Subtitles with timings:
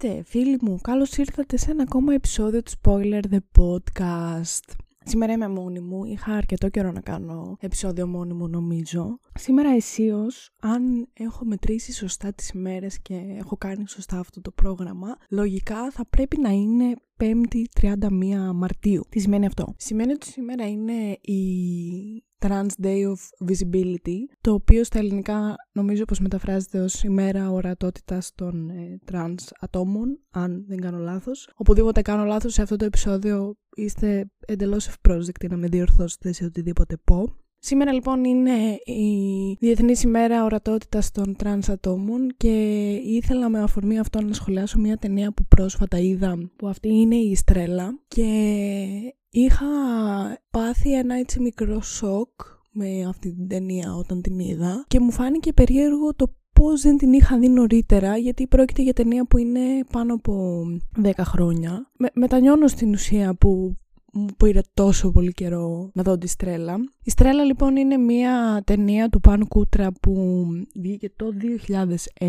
[0.00, 4.74] Χαίρετε φίλοι μου, καλώς ήρθατε σε ένα ακόμα επεισόδιο του Spoiler The Podcast.
[5.04, 9.20] Σήμερα είμαι μόνη μου, είχα αρκετό καιρό να κάνω επεισόδιο μόνη μου νομίζω.
[9.34, 15.16] Σήμερα αισίως, αν έχω μετρήσει σωστά τις ημέρες και έχω κάνει σωστά αυτό το πρόγραμμα,
[15.30, 17.96] λογικά θα πρέπει να είναι 5η 31
[18.54, 19.02] Μαρτίου.
[19.08, 21.42] Τι σημαίνει αυτό; Σημαίνει ότι σήμερα είναι η
[22.46, 28.68] Trans Day of Visibility, το οποίο στα ελληνικά νομίζω πως μεταφράζεται ως ημέρα ορατότητας των
[28.70, 31.48] ε, trans ατόμων, αν δεν κάνω λάθος.
[31.54, 36.96] Οπουδήποτε κάνω λάθος σε αυτό το επεισόδιο είστε εντελώς ευπρόσδεκτοι να με διορθώσετε σε οτιδήποτε
[37.04, 37.34] πω.
[37.62, 44.20] Σήμερα λοιπόν είναι η Διεθνής ημέρα ορατότητας των τρανς ατόμων και ήθελα με αφορμή αυτό
[44.22, 48.24] να σχολιάσω μια ταινία που πρόσφατα είδα που αυτή είναι η Στρέλλα και
[49.30, 49.66] είχα
[50.50, 52.28] πάθει ένα έτσι μικρό σοκ
[52.72, 57.12] με αυτή την ταινία όταν την είδα και μου φάνηκε περίεργο το πώς δεν την
[57.12, 59.60] είχα δει νωρίτερα γιατί πρόκειται για ταινία που είναι
[59.92, 60.62] πάνω από
[61.02, 61.90] 10 χρόνια.
[61.98, 63.76] Με, μετανιώνω στην ουσία που
[64.12, 66.76] μου πήρε τόσο πολύ καιρό να δω τη Στρέλα.
[67.04, 70.44] Η Στρέλα λοιπόν είναι μια ταινία του Παν Κούτρα που
[70.74, 71.26] βγήκε το
[72.18, 72.28] 2009.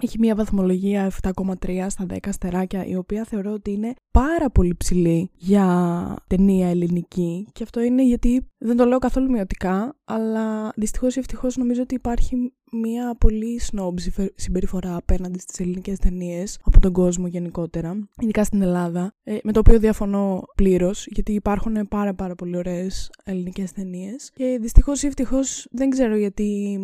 [0.00, 5.30] Έχει μια βαθμολογία 7,3 στα 10 αστεράκια η οποία θεωρώ ότι είναι πάρα πολύ ψηλή
[5.34, 11.18] για ταινία ελληνική και αυτό είναι γιατί δεν το λέω καθόλου μειωτικά αλλά δυστυχώς ή
[11.18, 13.94] ευτυχώς νομίζω ότι υπάρχει μια πολύ snob
[14.34, 19.58] συμπεριφορά απέναντι στις ελληνικές ταινίες από τον κόσμο γενικότερα, ειδικά στην Ελλάδα, ε, με το
[19.58, 24.30] οποίο διαφωνώ πλήρως, γιατί υπάρχουν πάρα πάρα πολύ ωραίες ελληνικές ταινίες.
[24.34, 26.78] και δυστυχώς ή ευτυχώς δεν ξέρω γιατί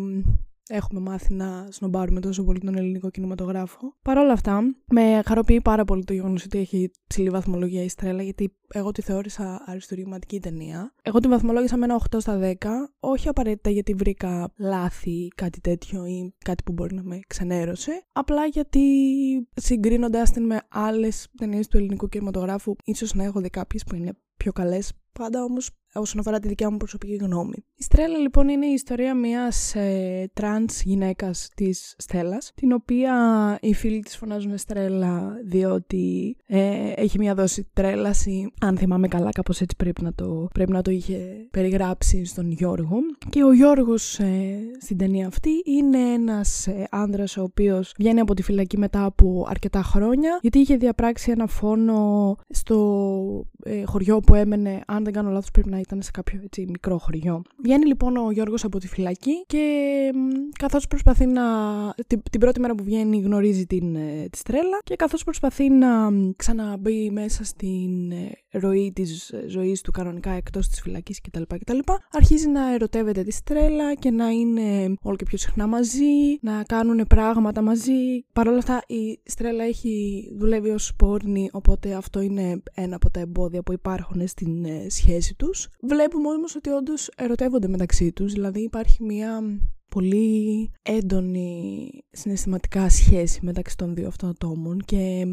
[0.67, 3.95] έχουμε μάθει να σνομπάρουμε τόσο πολύ τον ελληνικό κινηματογράφο.
[4.01, 8.23] Παρ' όλα αυτά, με χαροποιεί πάρα πολύ το γεγονός ότι έχει ψηλή βαθμολογία η Στρέλα,
[8.23, 10.93] γιατί εγώ τη θεώρησα αριστουργηματική ταινία.
[11.01, 12.67] Εγώ την βαθμολόγησα με ένα 8 στα 10,
[12.99, 18.45] όχι απαραίτητα γιατί βρήκα λάθη, κάτι τέτοιο ή κάτι που μπορεί να με ξενέρωσε, απλά
[18.45, 18.81] γιατί
[19.53, 24.13] συγκρίνοντά την με άλλες ταινίες του ελληνικού κινηματογράφου, ίσως να έχω δει κάποιες που είναι
[24.37, 24.93] πιο καλές.
[25.13, 27.65] Πάντα όμως όσον αφορά τη δικιά μου προσωπική γνώμη.
[27.75, 33.13] Η Στρέλλα λοιπόν είναι η ιστορία μιας ε, τρανς γυναίκας της Στέλλας, την οποία
[33.61, 39.61] οι φίλοι της φωνάζουν Στρέλλα διότι ε, έχει μια δόση τρέλας, αν θυμάμαι καλά κάπως
[39.61, 42.97] έτσι πρέπει να το, πρέπει να το είχε περιγράψει στον Γιώργο.
[43.29, 48.33] Και ο Γιώργος ε, στην ταινία αυτή είναι ένας ε, άνδρας ο οποίος βγαίνει από
[48.33, 52.77] τη φυλακή μετά από αρκετά χρόνια, γιατί είχε διαπράξει ένα φόνο στο
[53.63, 56.97] ε, χωριό που έμενε, αν δεν κάνω λάθος πρέπει να ήταν σε κάποιο έτσι, μικρό
[56.97, 57.41] χωριό.
[57.63, 59.63] Βγαίνει λοιπόν ο Γιώργος από τη φυλακή και
[60.59, 61.43] καθώς προσπαθεί να...
[62.07, 65.89] Την, την πρώτη μέρα που βγαίνει γνωρίζει την, ε, τη Στρέλα και καθώς προσπαθεί να
[66.35, 71.41] ξαναμπεί μέσα στην ε, ροή της ζωής του κανονικά εκτός της φυλακής κτλ.
[71.47, 71.79] κτλ
[72.11, 77.05] αρχίζει να ερωτεύεται τη Στρέλα και να είναι όλο και πιο συχνά μαζί, να κάνουν
[77.07, 78.25] πράγματα μαζί.
[78.33, 83.19] Παρ' όλα αυτά η Στρέλα έχει δουλεύει ως πόρνη οπότε αυτό είναι ένα από τα
[83.19, 85.67] εμπόδια που υπάρχουν στην ε, σχέση τους.
[85.81, 89.41] Βλέπουμε όμως ότι όντως ερωτεύονται μεταξύ τους, δηλαδή υπάρχει μια
[89.97, 95.25] πολύ έντονη συναισθηματικά σχέση μεταξύ των δύο αυτών ατόμων και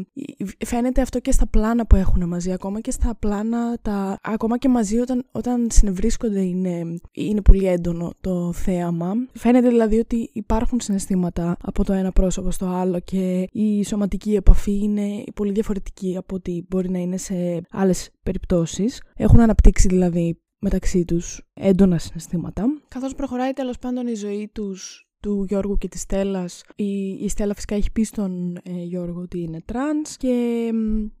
[0.65, 4.69] φαίνεται αυτό και στα πλάνα που έχουν μαζί, ακόμα και στα πλάνα, τα, ακόμα και
[4.69, 9.13] μαζί όταν, όταν συνευρίσκονται είναι, είναι πολύ έντονο το θέαμα.
[9.33, 14.77] Φαίνεται δηλαδή ότι υπάρχουν συναισθήματα από το ένα πρόσωπο στο άλλο και η σωματική επαφή
[14.83, 19.01] είναι πολύ διαφορετική από ό,τι μπορεί να είναι σε άλλες περιπτώσεις.
[19.15, 22.63] Έχουν αναπτύξει δηλαδή μεταξύ τους έντονα συναισθήματα.
[22.87, 26.63] Καθώς προχωράει τέλος πάντων η ζωή τους του Γιώργου και της Στέλλας.
[26.75, 30.69] Η, η Στέλλα φυσικά έχει πει στον ε, Γιώργο ότι είναι τρανς και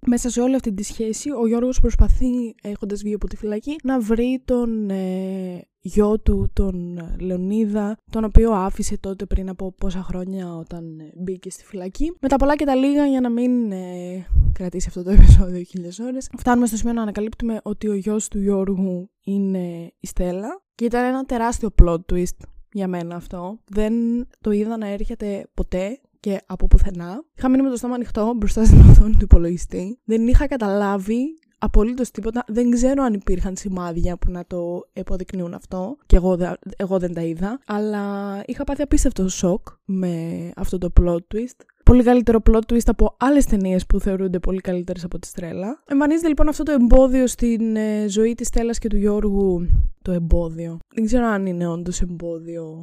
[0.05, 3.99] μέσα σε όλη αυτή τη σχέση ο Γιώργος προσπαθεί έχοντας βγει από τη φυλακή να
[3.99, 10.55] βρει τον ε, γιο του, τον Λεωνίδα, τον οποίο άφησε τότε πριν από πόσα χρόνια
[10.55, 12.15] όταν ε, μπήκε στη φυλακή.
[12.19, 15.99] Με τα πολλά και τα λίγα για να μην ε, κρατήσει αυτό το επεισόδιο χίλιες
[15.99, 16.29] ώρες.
[16.37, 21.05] Φτάνουμε στο σημείο να ανακαλύπτουμε ότι ο γιος του Γιώργου είναι η Στέλλα και ήταν
[21.05, 22.37] ένα τεράστιο plot twist
[22.71, 23.59] για μένα αυτό.
[23.65, 23.93] Δεν
[24.41, 27.23] το είδα να έρχεται ποτέ και από πουθενά.
[27.37, 29.99] Είχα μείνει με το στόμα ανοιχτό μπροστά στην οθόνη του υπολογιστή.
[30.03, 32.43] Δεν είχα καταλάβει απολύτως τίποτα.
[32.47, 35.97] Δεν ξέρω αν υπήρχαν σημάδια που να το υποδεικνύουν αυτό.
[36.05, 36.37] Και εγώ,
[36.77, 37.59] εγώ δεν τα είδα.
[37.65, 38.03] Αλλά
[38.45, 41.59] είχα πάθει απίστευτο σοκ με αυτό το plot twist.
[41.85, 45.83] Πολύ καλύτερο plot twist από άλλες ταινίες που θεωρούνται πολύ καλύτερες από τη Στρέλα.
[45.87, 49.67] Εμφανίζεται λοιπόν αυτό το εμπόδιο στην ε, ζωή της Στέλλας και του Γιώργου.
[50.01, 50.77] Το εμπόδιο.
[50.95, 52.79] Δεν ξέρω αν είναι όντως εμπόδιο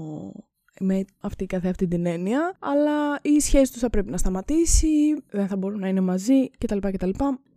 [0.81, 5.47] με αυτή καθε αυτή την έννοια, αλλά η σχέση τους θα πρέπει να σταματήσει, δεν
[5.47, 6.79] θα μπορούν να είναι μαζί κτλ.
[6.79, 7.11] κτλ.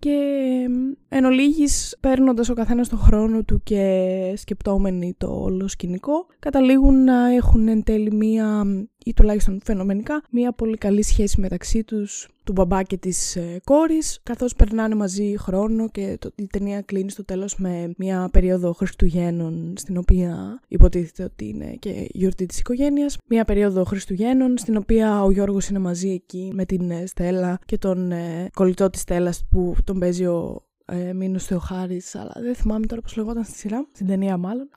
[0.06, 0.69] Και
[1.10, 7.34] εν ολίγης παίρνοντας ο καθένας τον χρόνο του και σκεπτόμενοι το όλο σκηνικό καταλήγουν να
[7.34, 8.66] έχουν εν τέλει μία
[9.06, 14.19] ή τουλάχιστον φαινομενικά μία πολύ καλή σχέση μεταξύ τους του μπαμπά και της ε, κόρης
[14.24, 19.74] καθώς περνάνε μαζί χρόνο και το, η ταινία κλείνει στο τέλος με μία περίοδο Χριστουγέννων
[19.78, 25.31] στην οποία υποτίθεται ότι είναι και γιορτή της οικογένειας μία περίοδο Χριστουγέννων στην οποία ο
[25.31, 29.75] Γιώργος είναι μαζί εκεί με την ε, Στέλλα και τον ε, κολλητό της Στέλλας που
[29.96, 33.88] τον παίζει ο ε, Μίνο Θεοχάρης, αλλά δεν θυμάμαι τώρα πώς λεγόταν στη σειρά.
[33.94, 34.70] Στην ταινία, μάλλον.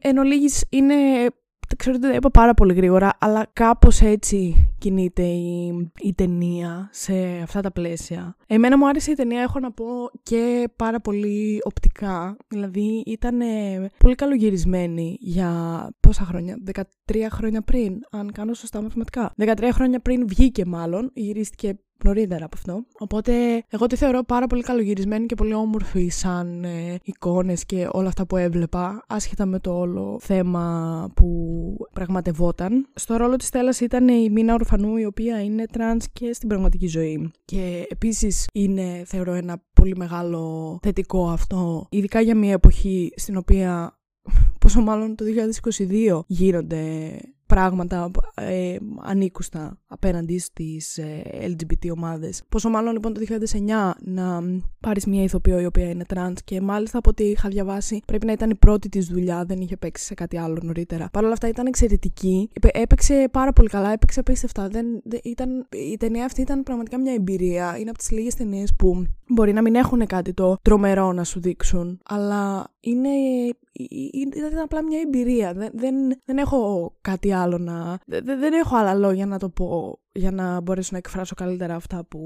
[0.00, 0.94] Εν ολίγης είναι
[1.76, 7.38] ξέρω ότι τα είπα πάρα πολύ γρήγορα, αλλά κάπως έτσι κινείται η, η ταινία σε
[7.42, 8.36] αυτά τα πλαίσια.
[8.46, 9.84] Εμένα μου άρεσε η ταινία, έχω να πω,
[10.22, 12.36] και πάρα πολύ οπτικά.
[12.48, 13.38] Δηλαδή ήταν
[13.98, 15.50] πολύ καλογυρισμένη για
[16.00, 16.56] πόσα χρόνια,
[17.06, 19.34] 13 χρόνια πριν, αν κάνω σωστά μαθηματικά.
[19.38, 22.84] 13 χρόνια πριν βγήκε μάλλον, γυρίστηκε νωρίτερα από αυτό.
[22.98, 28.08] Οπότε, εγώ τη θεωρώ πάρα πολύ καλογυρισμένη και πολύ όμορφη σαν ε, εικόνες και όλα
[28.08, 31.28] αυτά που έβλεπα, άσχετα με το όλο θέμα που
[31.92, 32.88] πραγματευόταν.
[32.94, 36.86] Στο ρόλο της Στέλλας ήταν η Μίνα Ορφανού, η οποία είναι τρανς και στην πραγματική
[36.86, 37.30] ζωή.
[37.44, 43.98] Και επίσης είναι, θεωρώ, ένα πολύ μεγάλο θετικό αυτό, ειδικά για μια εποχή στην οποία
[44.58, 45.24] πόσο μάλλον το
[46.18, 52.42] 2022 γίνονται πράγματα ε, ανήκουστα απέναντι στις ε, LGBT ομάδες.
[52.48, 54.42] Πόσο μάλλον λοιπόν το 2009 να
[54.80, 58.32] πάρεις μια ηθοποιό η οποία είναι τρανς και μάλιστα από ό,τι είχα διαβάσει πρέπει να
[58.32, 61.08] ήταν η πρώτη της δουλειά, δεν είχε παίξει σε κάτι άλλο νωρίτερα.
[61.12, 64.68] Παρ' όλα αυτά ήταν εξαιρετική, έπαιξε πάρα πολύ καλά, έπαιξε απίστευτα.
[64.68, 64.86] Δεν,
[65.22, 67.76] ήταν, η ταινία αυτή ήταν πραγματικά μια εμπειρία.
[67.78, 71.40] Είναι από τις λίγες ταινίες που μπορεί να μην έχουν κάτι το τρομερό να σου
[71.40, 73.08] δείξουν, αλλά είναι
[74.36, 75.52] ήταν απλά μια εμπειρία.
[75.52, 75.94] Δεν, δεν,
[76.24, 77.98] δεν έχω κάτι άλλο να.
[78.06, 82.04] Δεν, δεν έχω άλλα λόγια να το πω για να μπορέσω να εκφράσω καλύτερα αυτά
[82.08, 82.20] που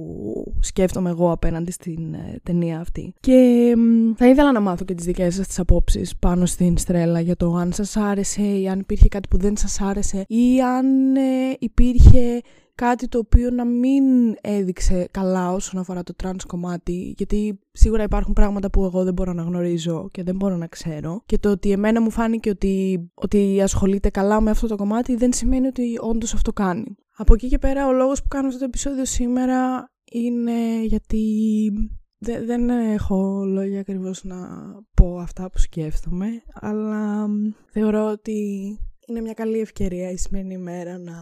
[0.60, 3.14] σκέφτομαι εγώ απέναντι στην ε, ταινία αυτή.
[3.20, 3.72] Και
[4.16, 7.54] θα ήθελα να μάθω και τις δικές σας τις απόψεις πάνω στην Στρέλα για το
[7.54, 12.40] αν σας άρεσε ή αν υπήρχε κάτι που δεν σας άρεσε ή αν ε, υπήρχε
[12.80, 14.04] κάτι το οποίο να μην
[14.40, 19.32] έδειξε καλά όσον αφορά το trans κομμάτι, γιατί σίγουρα υπάρχουν πράγματα που εγώ δεν μπορώ
[19.32, 21.22] να γνωρίζω και δεν μπορώ να ξέρω.
[21.26, 25.32] Και το ότι εμένα μου φάνηκε ότι, ότι ασχολείται καλά με αυτό το κομμάτι δεν
[25.32, 26.96] σημαίνει ότι όντως αυτό κάνει.
[27.16, 31.24] Από εκεί και πέρα ο λόγος που κάνω αυτό το επεισόδιο σήμερα είναι γιατί
[32.18, 34.36] δεν, δεν έχω λόγια ακριβώς να
[34.94, 37.26] πω αυτά που σκέφτομαι, αλλά
[37.72, 38.78] θεωρώ ότι
[39.10, 41.14] είναι μια καλή ευκαιρία η σημερινή ημέρα να,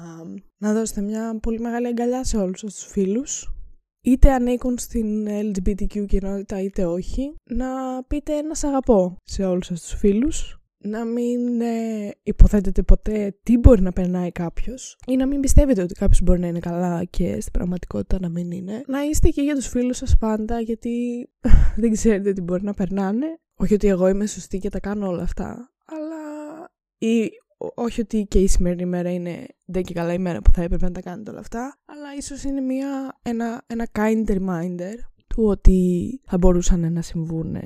[0.58, 3.52] να δώσετε μια πολύ μεγάλη αγκαλιά σε όλους τους φίλους
[4.00, 7.67] είτε ανήκουν στην LGBTQ κοινότητα είτε όχι, να
[8.02, 13.82] πείτε ένα αγαπώ σε όλους σας τους φίλους, να μην ε, υποθέτετε ποτέ τι μπορεί
[13.82, 17.52] να περνάει κάποιος ή να μην πιστεύετε ότι κάποιος μπορεί να είναι καλά και στην
[17.52, 18.82] πραγματικότητα να μην είναι.
[18.87, 21.29] Να είστε εκεί για τους φίλους σας πάντα γιατί
[21.81, 23.26] δεν ξέρετε τι μπορεί να περνάνε.
[23.61, 26.19] Όχι ότι εγώ είμαι σωστή και τα κάνω όλα αυτά, αλλά
[26.99, 27.31] ή
[27.75, 30.84] όχι ότι και η σημερινή μέρα είναι δεν και καλά η μέρα που θα έπρεπε
[30.84, 34.94] να τα κάνετε όλα αυτά, αλλά ίσως είναι μια, ένα, ένα kind reminder
[35.26, 37.56] του ότι θα μπορούσαν να συμβούν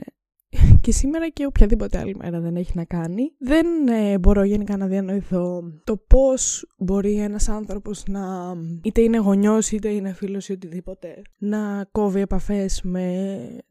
[0.80, 3.22] και σήμερα και οποιαδήποτε άλλη μέρα δεν έχει να κάνει.
[3.38, 9.70] Δεν ε, μπορώ γενικά να διανοηθώ το πώς μπορεί ένας άνθρωπος να είτε είναι γονιός
[9.70, 13.26] είτε είναι φίλος ή οτιδήποτε να κόβει επαφές με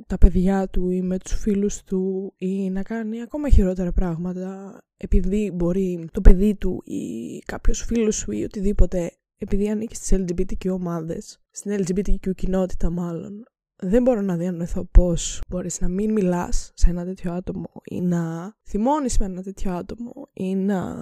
[0.08, 5.52] τα παιδιά του ή με τους φίλους του ή να κάνει ακόμα χειρότερα πράγματα επειδή
[5.54, 11.40] μπορεί το παιδί του ή κάποιος φίλος σου ή οτιδήποτε επειδή ανήκει στις LGBTQ ομάδες,
[11.52, 13.44] στην LGBTQ κοινότητα μάλλον,
[13.82, 18.54] δεν μπορώ να διανοηθώ πώς μπορείς να μην μιλάς σε ένα τέτοιο άτομο ή να
[18.64, 20.96] θυμώνεις με ένα τέτοιο άτομο ή να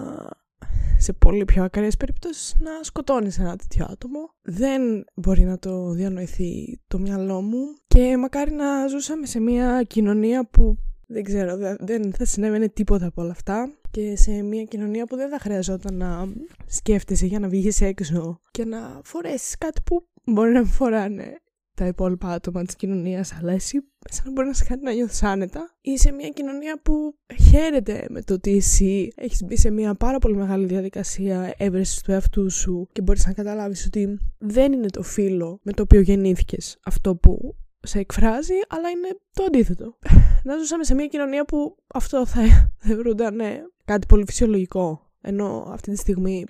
[0.98, 4.18] σε πολύ πιο ακραίες περιπτώσεις να σκοτώνεις ένα τέτοιο άτομο.
[4.42, 10.48] Δεν μπορεί να το διανοηθεί το μυαλό μου και μακάρι να ζούσαμε σε μια κοινωνία
[10.50, 15.16] που δεν ξέρω, δεν θα συνέβαινε τίποτα από όλα αυτά και σε μια κοινωνία που
[15.16, 16.28] δεν θα χρειαζόταν να
[16.66, 21.40] σκέφτεσαι για να βγεις έξω και να φορέσεις κάτι που μπορεί να φοράνε
[21.80, 25.22] τα υπόλοιπα άτομα της κοινωνίας, αλλά εσύ σαν να μπορεί να σε κάνει να νιώθεις
[25.22, 25.74] άνετα.
[25.80, 27.14] Ή σε μια κοινωνία που
[27.50, 32.12] χαίρεται με το ότι εσύ έχεις μπει σε μια πάρα πολύ μεγάλη διαδικασία έβρεση του
[32.12, 36.78] εαυτού σου και μπορείς να καταλάβεις ότι δεν είναι το φίλο με το οποίο γεννήθηκες
[36.84, 39.98] αυτό που σε εκφράζει, αλλά είναι το αντίθετο.
[40.44, 42.40] να ζούσαμε σε μια κοινωνία που αυτό θα
[42.84, 43.38] θεωρούνταν
[43.84, 45.08] κάτι πολύ φυσιολογικό.
[45.20, 46.44] Ενώ αυτή τη στιγμή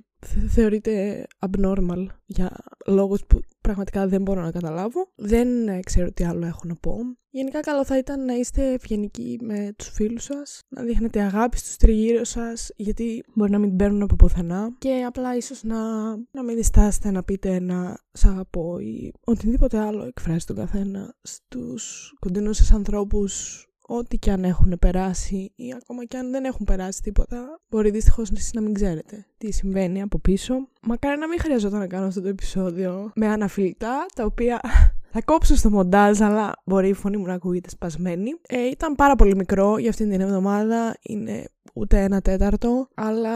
[0.48, 2.50] θεωρείται abnormal για
[2.86, 5.08] λόγους που πραγματικά δεν μπορώ να καταλάβω.
[5.16, 6.96] Δεν ε, ξέρω τι άλλο έχω να πω.
[7.32, 11.76] Γενικά καλό θα ήταν να είστε ευγενικοί με τους φίλους σας, να δείχνετε αγάπη στους
[11.76, 16.56] τριγύρω σας, γιατί μπορεί να μην παίρνουν από πουθενά και απλά ίσως να, να μην
[16.56, 22.72] διστάσετε να πείτε ένα σ' αγαπώ ή οτιδήποτε άλλο εκφράσει τον καθένα στους κοντινούς σας
[22.72, 27.90] ανθρώπους ό,τι και αν έχουν περάσει ή ακόμα και αν δεν έχουν περάσει τίποτα, μπορεί
[27.90, 30.54] δυστυχώς εσείς να μην ξέρετε τι συμβαίνει από πίσω.
[30.82, 34.61] Μακάρι να μην χρειαζόταν να κάνω αυτό το επεισόδιο με αναφιλητά, τα οποία
[35.12, 38.30] θα κόψω στο μοντάζ, αλλά μπορεί η φωνή μου να ακούγεται σπασμένη.
[38.49, 41.44] Ε, ήταν πάρα πολύ μικρό για αυτήν την εβδομάδα, είναι
[41.75, 43.35] ούτε ένα τέταρτο, αλλά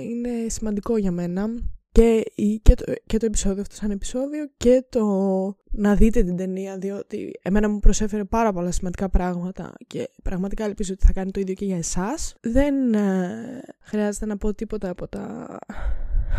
[0.00, 1.48] είναι σημαντικό για μένα
[1.94, 2.32] και,
[2.62, 5.04] και, το, και το επεισόδιο αυτό σαν επεισόδιο και το
[5.70, 10.92] να δείτε την ταινία διότι εμένα μου προσέφερε πάρα πολλά σημαντικά πράγματα και πραγματικά ελπίζω
[10.92, 12.34] ότι θα κάνει το ίδιο και για εσάς.
[12.40, 15.58] Δεν ε, χρειάζεται να πω τίποτα από, τα,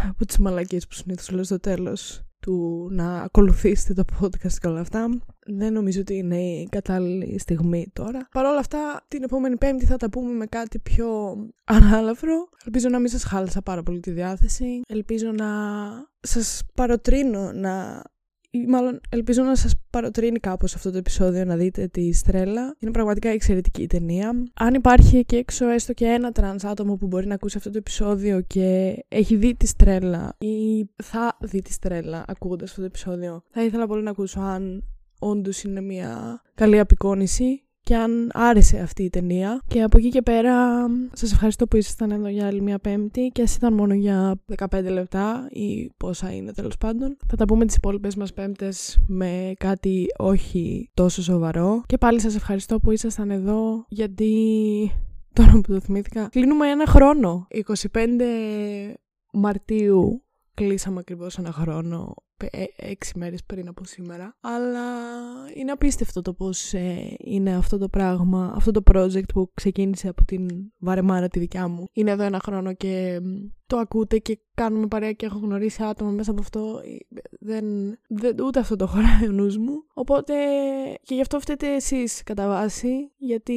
[0.10, 4.80] από τις μαλακίες που συνήθως λέω στο τέλος του να ακολουθήσετε το podcast και όλα
[4.80, 5.10] αυτά.
[5.46, 8.28] Δεν νομίζω ότι είναι η κατάλληλη στιγμή τώρα.
[8.32, 12.50] Παρ' όλα αυτά, την επόμενη Πέμπτη θα τα πούμε με κάτι πιο ανάλαφρο.
[12.66, 14.82] Ελπίζω να μην σας χάλασα πάρα πολύ τη διάθεση.
[14.88, 15.48] Ελπίζω να
[16.20, 18.04] σας παροτρύνω να
[18.68, 22.75] μάλλον ελπίζω να σας παροτρύνει κάπως αυτό το επεισόδιο να δείτε τη Στρέλλα.
[22.80, 24.44] Είναι πραγματικά εξαιρετική η ταινία.
[24.54, 27.78] Αν υπάρχει και έξω έστω και ένα τρανς άτομο που μπορεί να ακούσει αυτό το
[27.78, 33.44] επεισόδιο και έχει δει τη Στρέλλα ή θα δει τη Στρέλλα ακούγοντας αυτό το επεισόδιο,
[33.50, 34.84] θα ήθελα πολύ να ακούσω αν
[35.20, 39.62] όντως είναι μια καλή απεικόνηση και αν άρεσε αυτή η ταινία.
[39.68, 43.42] Και από εκεί και πέρα σας ευχαριστώ που ήσασταν εδώ για άλλη μια Πέμπτη και
[43.42, 47.18] ας ήταν μόνο για 15 λεπτά ή πόσα είναι τέλος πάντων.
[47.27, 51.84] Θα τα πούμε τις υπόλοιπες μας Πέμπτες με κάτι όχι τόσο σοβαρό.
[51.86, 54.32] Και πάλι σας ευχαριστώ που ήσασταν εδώ γιατί
[55.34, 57.48] τώρα που το θυμήθηκα κλείνουμε ένα χρόνο.
[57.92, 58.00] 25
[59.34, 60.24] Μαρτίου
[60.54, 64.82] κλείσαμε ακριβώς ένα χρόνο ε, έξι μέρες πριν από σήμερα αλλά
[65.56, 70.26] είναι απίστευτο το πως ε, είναι αυτό το πράγμα αυτό το project που ξεκίνησε από
[70.26, 70.48] την
[70.78, 71.88] βαρεμάρα τη δικιά μου.
[71.92, 73.22] Είναι εδώ ένα χρόνο και
[73.68, 76.82] το ακούτε και κάνουμε παρέα και έχω γνωρίσει άτομα μέσα από αυτό.
[77.40, 77.66] Δεν,
[78.08, 79.84] δεν, ούτε αυτό το χωράει ο νους μου.
[79.94, 80.34] Οπότε
[81.02, 83.54] και γι' αυτό φταίτε εσείς κατά βάση γιατί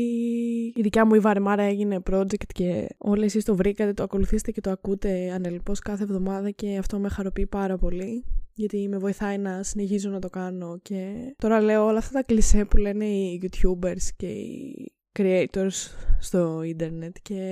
[0.75, 4.61] η δικιά μου η βαρεμάρα έγινε project και όλοι εσείς το βρήκατε, το ακολουθήσετε και
[4.61, 8.25] το ακούτε ανελειπώς κάθε εβδομάδα και αυτό με χαροποιεί πάρα πολύ
[8.59, 12.65] γιατί με βοηθάει να συνεχίζω να το κάνω και τώρα λέω όλα αυτά τα κλισέ
[12.65, 17.43] που λένε οι youtubers και οι creators στο ίντερνετ και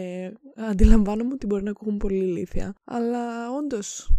[0.56, 4.10] αντιλαμβάνομαι ότι μπορεί να ακούγουν πολύ ηλίθια αλλά όντως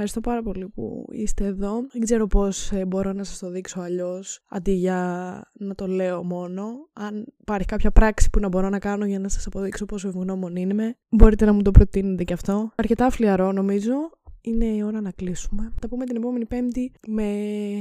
[0.00, 1.86] Ευχαριστώ πάρα πολύ που είστε εδώ.
[1.92, 6.24] Δεν ξέρω πώς ε, μπορώ να σας το δείξω αλλιώς, αντί για να το λέω
[6.24, 6.62] μόνο.
[6.92, 10.56] Αν υπάρχει κάποια πράξη που να μπορώ να κάνω για να σας αποδείξω πόσο ευγνώμων
[10.56, 12.72] είμαι, μπορείτε να μου το προτείνετε κι αυτό.
[12.74, 13.94] Αρκετά φλιαρό νομίζω,
[14.40, 15.72] είναι η ώρα να κλείσουμε.
[15.80, 17.24] Θα πούμε την επόμενη Πέμπτη με,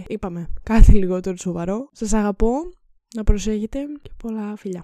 [0.07, 1.89] είπαμε, κάτι λιγότερο σοβαρό.
[1.91, 2.51] Σας αγαπώ,
[3.15, 4.83] να προσέχετε και πολλά φιλιά.